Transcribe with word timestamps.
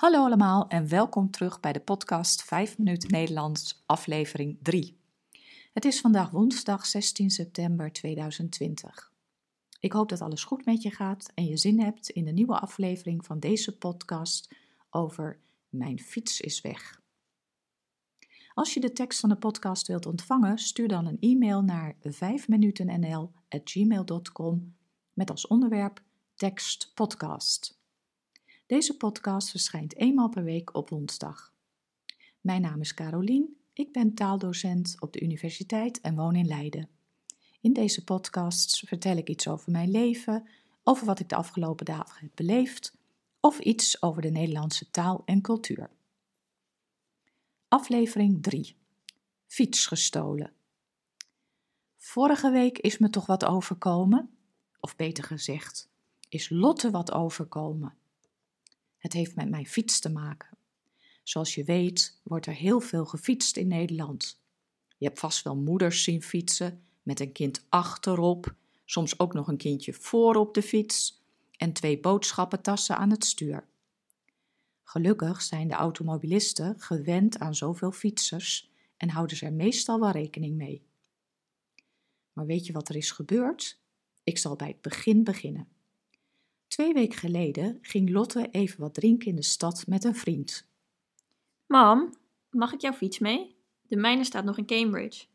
Hallo 0.00 0.24
allemaal 0.24 0.68
en 0.68 0.88
welkom 0.88 1.30
terug 1.30 1.60
bij 1.60 1.72
de 1.72 1.80
podcast 1.80 2.42
5 2.42 2.78
minuten 2.78 3.10
Nederlands, 3.10 3.82
aflevering 3.86 4.58
3. 4.62 4.98
Het 5.72 5.84
is 5.84 6.00
vandaag 6.00 6.30
woensdag 6.30 6.86
16 6.86 7.30
september 7.30 7.92
2020. 7.92 9.12
Ik 9.80 9.92
hoop 9.92 10.08
dat 10.08 10.20
alles 10.20 10.44
goed 10.44 10.64
met 10.64 10.82
je 10.82 10.90
gaat 10.90 11.32
en 11.34 11.44
je 11.44 11.56
zin 11.56 11.80
hebt 11.80 12.10
in 12.10 12.24
de 12.24 12.30
nieuwe 12.30 12.58
aflevering 12.58 13.24
van 13.24 13.40
deze 13.40 13.78
podcast 13.78 14.54
over 14.90 15.40
Mijn 15.68 15.98
fiets 15.98 16.40
is 16.40 16.60
weg. 16.60 17.00
Als 18.54 18.74
je 18.74 18.80
de 18.80 18.92
tekst 18.92 19.20
van 19.20 19.28
de 19.28 19.36
podcast 19.36 19.86
wilt 19.86 20.06
ontvangen, 20.06 20.58
stuur 20.58 20.88
dan 20.88 21.06
een 21.06 21.20
e-mail 21.20 21.62
naar 21.62 21.96
5minutennl@gmail.com 22.02 24.76
met 25.12 25.30
als 25.30 25.46
onderwerp 25.46 26.02
tekst 26.34 26.90
podcast. 26.94 27.79
Deze 28.70 28.96
podcast 28.96 29.50
verschijnt 29.50 29.96
eenmaal 29.96 30.28
per 30.28 30.44
week 30.44 30.74
op 30.74 30.90
woensdag. 30.90 31.52
Mijn 32.40 32.60
naam 32.60 32.80
is 32.80 32.94
Carolien, 32.94 33.56
ik 33.72 33.92
ben 33.92 34.14
taaldocent 34.14 34.96
op 35.00 35.12
de 35.12 35.20
universiteit 35.20 36.00
en 36.00 36.14
woon 36.14 36.36
in 36.36 36.46
Leiden. 36.46 36.88
In 37.60 37.72
deze 37.72 38.04
podcasts 38.04 38.80
vertel 38.80 39.16
ik 39.16 39.28
iets 39.28 39.48
over 39.48 39.72
mijn 39.72 39.90
leven, 39.90 40.48
over 40.82 41.06
wat 41.06 41.20
ik 41.20 41.28
de 41.28 41.34
afgelopen 41.34 41.84
dagen 41.84 42.20
heb 42.20 42.30
beleefd 42.34 42.96
of 43.40 43.58
iets 43.58 44.02
over 44.02 44.22
de 44.22 44.30
Nederlandse 44.30 44.90
taal 44.90 45.22
en 45.24 45.40
cultuur. 45.40 45.90
Aflevering 47.68 48.42
3. 48.42 48.76
Fiets 49.46 49.86
gestolen. 49.86 50.52
Vorige 51.96 52.50
week 52.50 52.78
is 52.78 52.98
me 52.98 53.10
toch 53.10 53.26
wat 53.26 53.44
overkomen, 53.44 54.30
of 54.80 54.96
beter 54.96 55.24
gezegd, 55.24 55.88
is 56.28 56.48
Lotte 56.50 56.90
wat 56.90 57.12
overkomen. 57.12 57.98
Het 59.00 59.12
heeft 59.12 59.34
met 59.34 59.48
mijn 59.48 59.66
fiets 59.66 60.00
te 60.00 60.10
maken. 60.10 60.58
Zoals 61.22 61.54
je 61.54 61.64
weet 61.64 62.20
wordt 62.22 62.46
er 62.46 62.54
heel 62.54 62.80
veel 62.80 63.04
gefietst 63.04 63.56
in 63.56 63.68
Nederland. 63.68 64.40
Je 64.98 65.06
hebt 65.06 65.18
vast 65.18 65.42
wel 65.42 65.56
moeders 65.56 66.02
zien 66.02 66.22
fietsen 66.22 66.84
met 67.02 67.20
een 67.20 67.32
kind 67.32 67.66
achterop, 67.68 68.54
soms 68.84 69.18
ook 69.18 69.34
nog 69.34 69.48
een 69.48 69.56
kindje 69.56 69.92
voorop 69.92 70.54
de 70.54 70.62
fiets 70.62 71.22
en 71.56 71.72
twee 71.72 72.00
boodschappentassen 72.00 72.96
aan 72.96 73.10
het 73.10 73.24
stuur. 73.24 73.68
Gelukkig 74.82 75.42
zijn 75.42 75.68
de 75.68 75.74
automobilisten 75.74 76.80
gewend 76.80 77.38
aan 77.38 77.54
zoveel 77.54 77.92
fietsers 77.92 78.70
en 78.96 79.08
houden 79.08 79.36
ze 79.36 79.46
er 79.46 79.52
meestal 79.52 80.00
wel 80.00 80.10
rekening 80.10 80.56
mee. 80.56 80.86
Maar 82.32 82.46
weet 82.46 82.66
je 82.66 82.72
wat 82.72 82.88
er 82.88 82.96
is 82.96 83.10
gebeurd? 83.10 83.80
Ik 84.22 84.38
zal 84.38 84.56
bij 84.56 84.68
het 84.68 84.80
begin 84.80 85.24
beginnen. 85.24 85.68
Twee 86.70 86.92
weken 86.92 87.18
geleden 87.18 87.78
ging 87.82 88.10
Lotte 88.10 88.48
even 88.50 88.80
wat 88.80 88.94
drinken 88.94 89.28
in 89.28 89.36
de 89.36 89.42
stad 89.42 89.86
met 89.86 90.04
een 90.04 90.14
vriend. 90.14 90.68
Mam, 91.66 92.14
mag 92.50 92.72
ik 92.72 92.80
jouw 92.80 92.92
fiets 92.92 93.18
mee? 93.18 93.56
De 93.82 93.96
mijne 93.96 94.24
staat 94.24 94.44
nog 94.44 94.58
in 94.58 94.66
Cambridge. 94.66 95.26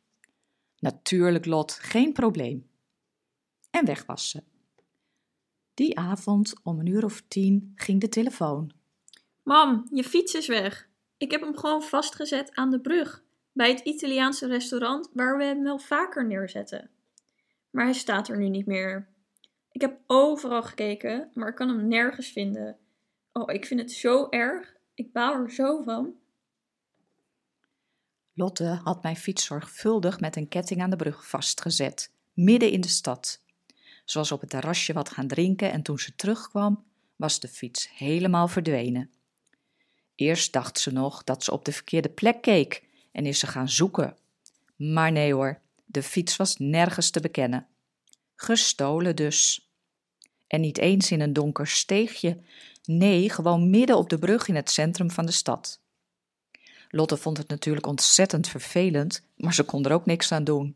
Natuurlijk, 0.80 1.46
Lot, 1.46 1.72
geen 1.72 2.14
probleem. 2.14 2.70
En 3.70 3.86
weg 3.86 4.06
was 4.06 4.30
ze. 4.30 4.44
Die 5.74 5.98
avond 5.98 6.54
om 6.64 6.80
een 6.80 6.86
uur 6.86 7.06
of 7.06 7.24
tien 7.28 7.72
ging 7.76 8.02
de 8.02 8.10
telefoon. 8.10 8.72
Mam, 9.44 9.88
je 9.92 10.04
fiets 10.04 10.34
is 10.34 10.48
weg. 10.48 10.90
Ik 11.18 11.32
heb 11.32 11.42
hem 11.42 11.58
gewoon 11.58 11.84
vastgezet 11.84 12.56
aan 12.56 12.70
de 12.70 12.82
brug, 12.82 13.24
bij 13.52 13.70
het 13.70 13.80
Italiaanse 13.80 14.48
restaurant 14.48 15.10
waar 15.14 15.38
we 15.38 15.44
hem 15.44 15.64
wel 15.64 15.80
vaker 15.80 16.26
neerzetten. 16.26 16.90
Maar 17.70 17.84
hij 17.84 17.94
staat 17.94 18.28
er 18.28 18.38
nu 18.38 18.50
niet 18.50 18.66
meer. 18.66 19.14
Ik 19.76 19.82
heb 19.82 20.00
overal 20.08 20.64
gekeken, 20.64 21.32
maar 21.34 21.48
ik 21.48 21.56
kan 21.56 21.68
hem 21.68 21.88
nergens 21.88 22.28
vinden. 22.28 22.78
Oh, 23.32 23.54
ik 23.54 23.66
vind 23.66 23.80
het 23.80 23.92
zo 23.92 24.30
erg. 24.30 24.76
Ik 24.94 25.12
baal 25.12 25.34
er 25.34 25.52
zo 25.52 25.82
van. 25.82 26.14
Lotte 28.34 28.80
had 28.84 29.04
mijn 29.04 29.16
fiets 29.16 29.46
zorgvuldig 29.46 30.20
met 30.20 30.36
een 30.36 30.48
ketting 30.48 30.82
aan 30.82 30.90
de 30.90 30.96
brug 30.96 31.28
vastgezet, 31.28 32.12
midden 32.34 32.72
in 32.72 32.82
de 32.82 32.88
stad. 32.88 33.42
Ze 34.06 34.18
was 34.18 34.32
op 34.32 34.42
het 34.42 34.50
terrasje 34.50 34.94
wat 34.94 35.10
gaan 35.10 35.28
drinken 35.28 35.72
en 35.72 35.82
toen 35.82 36.00
ze 36.00 36.16
terugkwam, 36.16 36.84
was 37.16 37.40
de 37.40 37.48
fiets 37.48 37.90
helemaal 37.98 38.48
verdwenen. 38.48 39.10
Eerst 40.16 40.54
dacht 40.54 40.80
ze 40.80 40.92
nog 40.92 41.24
dat 41.24 41.44
ze 41.44 41.52
op 41.52 41.66
de 41.66 41.72
verkeerde 41.72 42.10
plek 42.10 42.42
keek 42.42 42.84
en 43.12 43.26
is 43.26 43.40
ze 43.40 43.48
gaan 43.48 43.70
zoeken. 43.70 44.18
Maar 44.76 45.12
nee 45.12 45.34
hoor, 45.34 45.62
de 45.86 46.04
fiets 46.04 46.36
was 46.36 46.58
nergens 46.58 47.10
te 47.10 47.20
bekennen. 47.20 47.68
Gestolen 48.36 49.16
dus. 49.16 49.70
En 50.48 50.62
niet 50.62 50.78
eens 50.78 51.12
in 51.12 51.22
een 51.22 51.34
donker 51.34 51.68
steegje, 51.68 52.42
nee, 52.86 53.30
gewoon 53.30 53.70
midden 53.70 53.98
op 53.98 54.10
de 54.10 54.20
brug 54.20 54.48
in 54.48 54.56
het 54.56 54.70
centrum 54.70 55.12
van 55.12 55.26
de 55.26 55.32
stad. 55.32 55.80
Lotte 56.90 57.18
vond 57.18 57.38
het 57.38 57.48
natuurlijk 57.48 57.88
ontzettend 57.88 58.48
vervelend, 58.48 59.22
maar 59.36 59.54
ze 59.54 59.64
kon 59.64 59.86
er 59.86 59.92
ook 59.92 60.06
niks 60.06 60.32
aan 60.32 60.44
doen. 60.44 60.76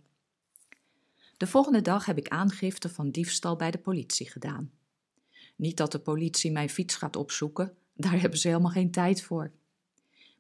De 1.38 1.48
volgende 1.48 1.81
dag 1.81 2.06
heb 2.06 2.18
ik 2.18 2.28
aangifte 2.28 2.90
van 2.90 3.09
diefstal 3.09 3.56
bij 3.56 3.72
de 3.72 3.78
politie 3.78 4.30
gedaan. 4.30 4.72
Niet 5.56 5.78
dat 5.78 5.92
de 5.92 6.00
politie 6.00 6.52
mijn 6.52 6.69
fiets 6.69 6.96
gaat 6.96 7.16
opzoeken, 7.16 7.75
daar 7.94 8.19
hebben 8.22 8.40
ze 8.40 8.48
helemaal 8.48 8.72
geen 8.72 8.92
tijd 8.92 9.22
voor. 9.22 9.52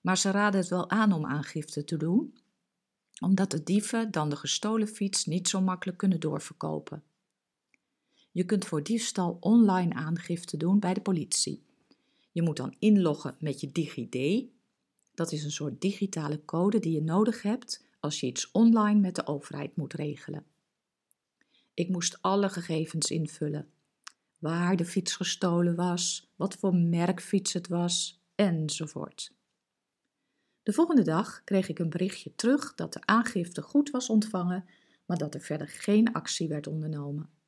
Maar 0.01 0.17
ze 0.17 0.31
raden 0.31 0.59
het 0.59 0.69
wel 0.69 0.89
aan 0.89 1.13
om 1.13 1.25
aangifte 1.25 1.83
te 1.83 1.97
doen, 1.97 2.37
omdat 3.19 3.51
de 3.51 3.63
dieven 3.63 4.11
dan 4.11 4.29
de 4.29 4.35
gestolen 4.35 4.87
fiets 4.87 5.25
niet 5.25 5.47
zo 5.47 5.61
makkelijk 5.61 5.97
kunnen 5.97 6.19
doorverkopen. 6.19 7.03
Je 8.39 8.45
kunt 8.45 8.65
voor 8.65 8.83
diefstal 8.83 9.37
online 9.39 9.93
aangifte 9.93 10.57
doen 10.57 10.79
bij 10.79 10.93
de 10.93 11.01
politie. 11.01 11.63
Je 12.31 12.41
moet 12.41 12.57
dan 12.57 12.75
inloggen 12.79 13.35
met 13.39 13.59
je 13.59 13.71
DigiD. 13.71 14.45
Dat 15.13 15.31
is 15.31 15.43
een 15.43 15.51
soort 15.51 15.81
digitale 15.81 16.45
code 16.45 16.79
die 16.79 16.91
je 16.91 17.01
nodig 17.01 17.41
hebt 17.41 17.85
als 17.99 18.19
je 18.19 18.27
iets 18.27 18.51
online 18.51 18.99
met 18.99 19.15
de 19.15 19.27
overheid 19.27 19.75
moet 19.75 19.93
regelen. 19.93 20.45
Ik 21.73 21.89
moest 21.89 22.21
alle 22.21 22.49
gegevens 22.49 23.11
invullen. 23.11 23.69
Waar 24.37 24.75
de 24.75 24.85
fiets 24.85 25.15
gestolen 25.15 25.75
was, 25.75 26.31
wat 26.35 26.55
voor 26.55 26.75
merkfiets 26.75 27.53
het 27.53 27.67
was, 27.67 28.21
enzovoort. 28.35 29.33
De 30.63 30.73
volgende 30.73 31.03
dag 31.03 31.41
kreeg 31.43 31.69
ik 31.69 31.79
een 31.79 31.89
berichtje 31.89 32.35
terug 32.35 32.75
dat 32.75 32.93
de 32.93 33.05
aangifte 33.05 33.61
goed 33.61 33.89
was 33.89 34.09
ontvangen, 34.09 34.65
maar 35.05 35.17
dat 35.17 35.33
er 35.33 35.41
verder 35.41 35.67
geen 35.67 36.13
actie 36.13 36.47
werd 36.47 36.67
ondernomen. 36.67 37.38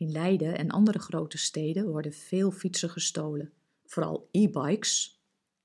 In 0.00 0.12
Leiden 0.12 0.58
en 0.58 0.70
andere 0.70 0.98
grote 0.98 1.38
steden 1.38 1.88
worden 1.88 2.12
veel 2.12 2.50
fietsen 2.50 2.90
gestolen. 2.90 3.52
Vooral 3.84 4.28
e-bikes 4.30 5.22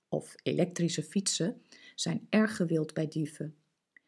of 0.08 0.36
elektrische 0.44 1.04
fietsen 1.04 1.62
zijn 1.96 2.28
erg 2.30 2.56
gewild 2.56 2.94
bij 2.94 3.08
dieven. 3.08 3.56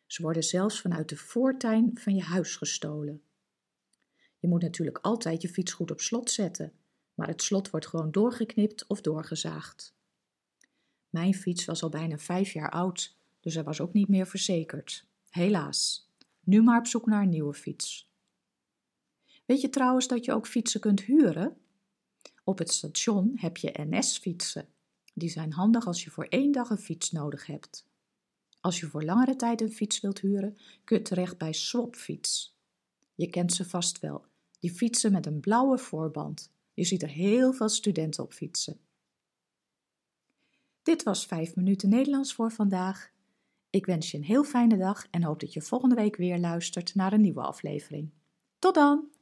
Ze 0.06 0.22
worden 0.22 0.44
zelfs 0.44 0.82
vanuit 0.82 1.10
de 1.10 1.18
voortuin 1.18 1.98
van 1.98 2.16
je 2.16 2.22
huis 2.22 2.56
gestolen. 2.56 3.22
Je 4.40 4.48
moet 4.48 4.62
natuurlijk 4.62 4.98
altijd 4.98 5.42
je 5.42 5.50
fiets 5.50 5.72
goed 5.72 5.92
op 5.92 6.02
slot 6.02 6.32
zetten, 6.32 6.74
maar 7.14 7.28
het 7.28 7.42
slot 7.42 7.70
wordt 7.70 7.88
gewoon 7.88 8.12
doorgeknipt 8.12 8.88
of 8.88 9.02
doorgezaagd. 9.02 9.96
Mijn 11.10 11.34
fiets 11.34 11.66
was 11.66 11.84
al 11.84 11.90
bijna 11.90 12.18
vijf 12.18 12.52
jaar 12.52 12.72
oud, 12.72 13.18
dus 13.40 13.54
hij 13.54 13.64
was 13.64 13.82
ook 13.82 13.94
niet 13.94 14.08
meer 14.08 14.28
verzekerd. 14.28 15.08
Helaas. 15.30 16.12
Nu 16.44 16.62
maar 16.62 16.80
op 16.80 16.88
zoek 16.88 17.06
naar 17.06 17.22
een 17.22 17.30
nieuwe 17.30 17.54
fiets. 17.54 18.08
Weet 19.48 19.62
je 19.62 19.70
trouwens 19.70 20.08
dat 20.08 20.26
je 20.26 20.34
ook 20.34 20.48
fietsen 20.48 20.80
kunt 20.80 21.02
huren? 21.02 21.58
Op 22.44 22.58
het 22.58 22.72
station 22.72 23.32
heb 23.36 23.58
je 23.58 23.86
NS-fietsen. 23.90 24.68
Die 25.14 25.30
zijn 25.30 25.54
handig 25.54 25.88
als 25.88 26.04
je 26.04 26.10
voor 26.10 26.26
één 26.26 26.52
dag 26.52 26.70
een 26.70 26.78
fiets 26.78 27.12
nodig 27.12 27.46
hebt. 27.46 27.88
Als 28.62 28.80
je 28.80 28.88
voor 28.88 29.04
langere 29.04 29.36
tijd 29.36 29.62
een 29.62 29.72
fiets 29.72 30.00
wilt 30.00 30.20
huren, 30.20 30.58
kun 30.84 30.98
je 30.98 31.04
terecht 31.04 31.38
bij 31.38 31.54
Swapfiets. 31.54 32.58
Je 33.16 33.30
kent 33.30 33.54
ze 33.54 33.66
vast 33.66 34.00
wel, 34.00 34.26
die 34.60 34.72
fietsen 34.72 35.12
met 35.12 35.26
een 35.26 35.40
blauwe 35.40 35.78
voorband. 35.78 36.52
Je 36.74 36.84
ziet 36.84 37.04
er 37.04 37.10
heel 37.10 37.54
veel 37.54 37.70
studenten 37.70 38.24
op 38.24 38.34
fietsen. 38.34 38.80
Dit 40.84 41.04
was 41.04 41.26
5 41.26 41.56
minuten 41.56 41.90
Nederlands 41.90 42.34
voor 42.34 42.52
vandaag. 42.52 43.12
Ik 43.70 43.86
wens 43.86 44.12
je 44.12 44.18
een 44.18 44.24
heel 44.24 44.44
fijne 44.44 44.78
dag 44.78 45.08
en 45.12 45.24
hoop 45.24 45.40
dat 45.40 45.54
je 45.54 45.62
volgende 45.62 45.96
week 45.96 46.16
weer 46.16 46.40
luistert 46.40 46.96
naar 46.96 47.14
een 47.14 47.22
nieuwe 47.22 47.42
aflevering. 47.42 48.10
Tot 48.60 48.74
dan! 48.74 49.16